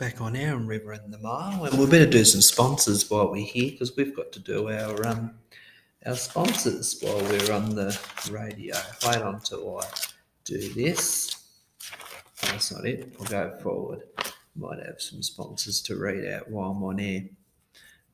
[0.00, 3.30] back on air on River and the Mile, and we better do some sponsors while
[3.30, 5.32] we're here because we've got to do our um
[6.06, 8.00] our sponsors while we're on the
[8.30, 8.74] radio.
[9.06, 9.86] Wait on till I
[10.44, 11.36] do this.
[12.40, 13.12] That's not it.
[13.20, 14.04] I'll go forward.
[14.56, 17.24] Might have some sponsors to read out while I'm on air.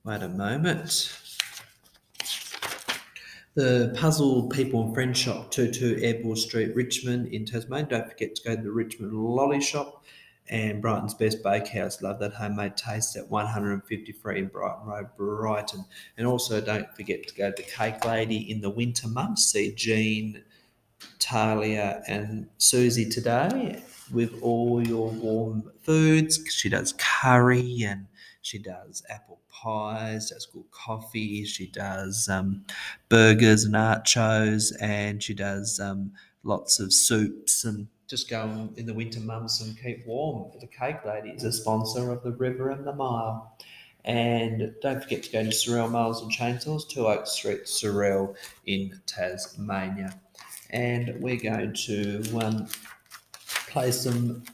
[0.04, 1.16] Wait a moment.
[3.54, 7.86] The Puzzle People and Friends Shop, 22 Airport Street, Richmond in Tasmania.
[7.88, 10.04] Don't forget to go to the Richmond Lolly Shop
[10.48, 12.02] and Brighton's Best Bakehouse.
[12.02, 15.84] Love that homemade taste at 153 in Brighton Road, Brighton.
[16.16, 19.46] And also don't forget to go to the Cake Lady in the winter months.
[19.46, 20.42] See Jean,
[21.18, 23.82] Talia, and Susie today
[24.12, 26.40] with all your warm foods.
[26.50, 28.06] She does curry and
[28.42, 31.44] she does apple pies, does good coffee.
[31.44, 32.64] She does um,
[33.08, 36.12] burgers and nachos, and she does um,
[36.44, 40.52] lots of soups and just go in the winter months and keep warm.
[40.60, 43.56] The Cake Lady is a sponsor of the River and the Mile.
[44.04, 49.00] And don't forget to go to Sorell Miles and Chainsaws, 2 Oak Street, Sorell in
[49.06, 50.20] Tasmania.
[50.70, 52.68] And we're going to um,
[53.68, 54.44] play some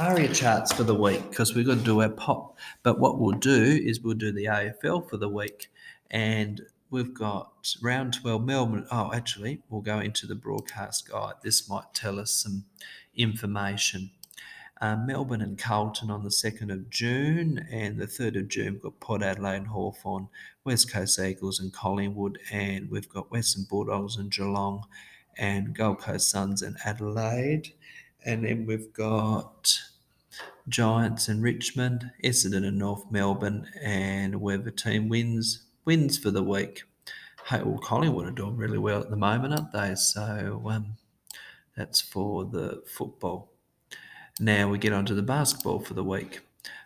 [0.00, 2.58] ARIA charts for the week because we're going to do our pop.
[2.82, 5.70] But what we'll do is we'll do the AFL for the week.
[6.10, 8.86] And we've got round 12 Melbourne.
[8.90, 11.34] Oh, actually, we'll go into the broadcast guide.
[11.42, 12.64] This might tell us some
[13.14, 14.10] information.
[14.80, 18.82] Uh, Melbourne and Carlton on the 2nd of June, and the 3rd of June, we've
[18.82, 20.28] got Port Adelaide and Hawthorn,
[20.64, 24.84] West Coast Eagles and Collingwood, and we've got Western Bulldogs and Geelong,
[25.36, 27.72] and Gold Coast Suns and Adelaide.
[28.24, 29.80] And then we've got
[30.68, 36.82] Giants and Richmond, Essendon and North Melbourne, and whoever team wins wins for the week.
[37.46, 39.94] Hey, well, Collingwood are doing really well at the moment, aren't they?
[39.94, 40.98] So um,
[41.74, 43.54] that's for the football.
[44.38, 46.40] Now we get on to the basketball for the week.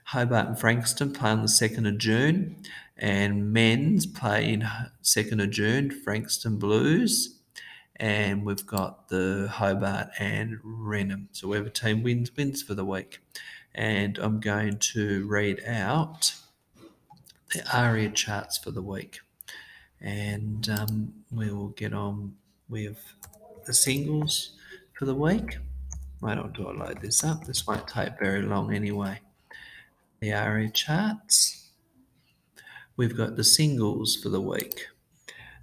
[0.05, 2.63] Hobart and Frankston play on the 2nd of June,
[2.97, 4.69] and men's play in
[5.03, 7.41] 2nd of June, Frankston Blues.
[7.97, 11.27] And we've got the Hobart and Renham.
[11.33, 13.19] So whoever team wins, wins for the week.
[13.75, 16.35] And I'm going to read out
[17.73, 19.21] ARIA charts for the week.
[20.01, 22.35] And um, we will get on
[22.69, 23.15] with
[23.67, 24.53] the singles
[24.95, 25.59] for the week.
[26.21, 27.45] Why don't I load this up?
[27.45, 29.21] This won't take very long anyway.
[30.21, 31.71] The ARIA charts.
[32.97, 34.87] We've got the singles for the week.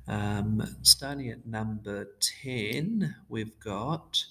[0.08, 2.08] Um, starting at number
[2.44, 4.26] 10, we've got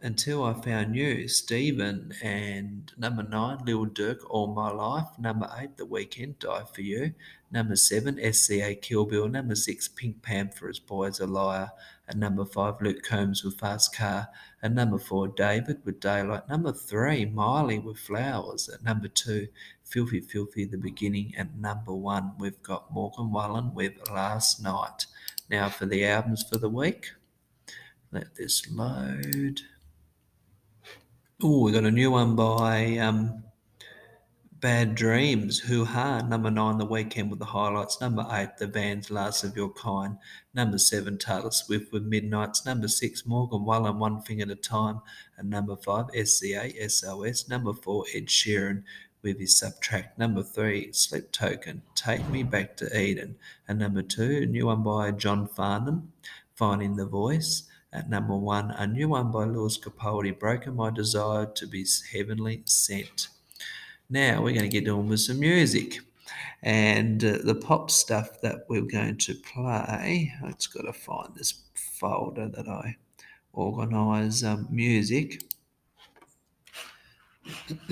[0.00, 5.08] until I found you, Stephen, and number nine, Lil Durk, All My Life.
[5.18, 7.14] Number eight, The Weeknd, Die for You.
[7.50, 9.28] Number seven, SZA Kill Bill.
[9.28, 11.70] Number six, PinkPantheress Boy's a Liar.
[12.06, 14.28] And number five, Luke Combs with Fast Car.
[14.62, 16.48] And number four, David with Daylight.
[16.48, 18.68] Number three, Miley with Flowers.
[18.68, 19.48] At number two,
[19.84, 21.32] Filthy Filthy, The Beginning.
[21.36, 25.06] And number one, we've got Morgan Wallen with Last Night.
[25.48, 27.12] Now for the albums for the week.
[28.12, 29.62] Let this load.
[31.42, 33.42] Oh, we got a new one by um,
[34.60, 36.20] Bad Dreams, Hoo Ha.
[36.20, 38.00] Number nine, The Weeknd with the highlights.
[38.00, 40.16] Number eight, The Band's Last of Your Kind.
[40.54, 42.64] Number seven, Taylor Swift with Midnights.
[42.64, 45.00] Number six, Morgan Wallen, One Thing at a Time.
[45.36, 47.48] And number five, SZA, SOS.
[47.48, 48.84] Number four, Ed Sheeran
[49.22, 50.16] with his subtract.
[50.16, 53.34] Number three, Sleep Token, Take Me Back to Eden.
[53.66, 56.12] And number two, new one by John Farnham,
[56.54, 57.64] Finding the Voice.
[57.94, 62.62] At number one, a new one by Lewis Capaldi, Broken by Desire to Be Heavenly
[62.64, 63.28] Sent.
[64.10, 66.00] Now we're going to get on with some music.
[66.64, 71.54] And uh, the pop stuff that we're going to play, I've got to find this
[71.74, 72.96] folder that I
[73.52, 75.44] organise um, music.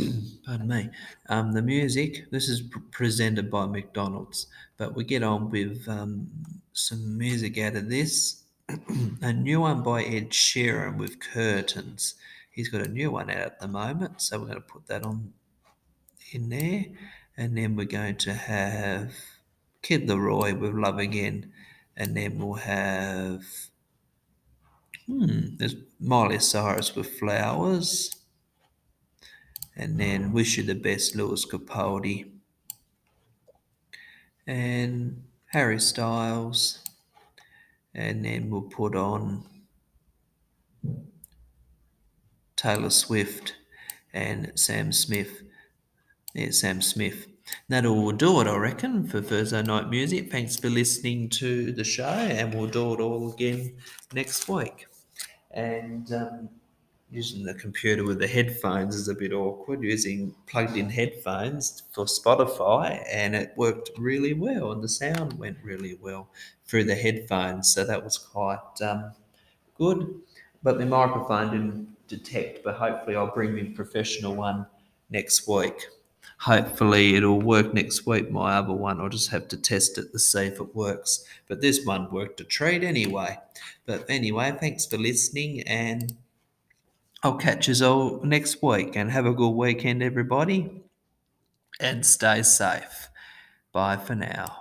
[0.44, 0.88] Pardon me.
[1.28, 4.48] Um, the music, this is presented by McDonald's,
[4.78, 6.28] but we get on with um,
[6.72, 12.14] some music out of this a new one by Ed Sheeran with curtains.
[12.50, 15.02] He's got a new one out at the moment, so we're going to put that
[15.04, 15.32] on
[16.32, 16.86] in there.
[17.36, 19.14] And then we're going to have
[19.80, 21.52] Kid LAROI with Love Again.
[21.96, 23.44] And then we'll have
[25.06, 28.10] hmm, there's Miley Cyrus with Flowers.
[29.74, 32.30] And then Wish You the Best, Lewis Capaldi.
[34.46, 36.80] And Harry Styles
[37.94, 39.44] and then we'll put on
[42.56, 43.56] Taylor Swift
[44.12, 45.42] and Sam Smith.
[46.34, 47.26] Yeah, Sam Smith.
[47.68, 50.30] That'll do it, I reckon, for Thursday night music.
[50.30, 53.76] Thanks for listening to the show, and we'll do it all again
[54.14, 54.86] next week.
[55.50, 56.48] And um,
[57.12, 59.82] using the computer with the headphones is a bit awkward.
[59.82, 65.58] Using plugged in headphones for Spotify, and it worked really well, and the sound went
[65.62, 66.28] really well
[66.66, 67.72] through the headphones.
[67.72, 69.12] So that was quite um,
[69.76, 70.20] good.
[70.62, 74.66] But the microphone didn't detect, but hopefully I'll bring my professional one
[75.10, 75.78] next week.
[76.38, 79.00] Hopefully it'll work next week, my other one.
[79.00, 81.24] I'll just have to test it to see if it works.
[81.46, 83.38] But this one worked a treat anyway.
[83.86, 86.16] But anyway, thanks for listening and
[87.22, 90.82] I'll catch you all next week and have a good weekend, everybody.
[91.80, 93.08] And stay safe.
[93.72, 94.46] Bye for now.